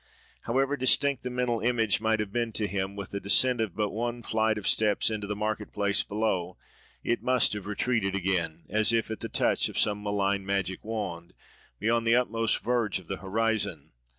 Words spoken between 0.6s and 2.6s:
distinct the mental image might have been